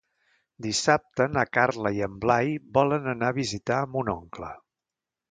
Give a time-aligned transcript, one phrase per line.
[0.67, 4.49] Dissabte na Carla i en Blai volen anar a visitar mon oncle.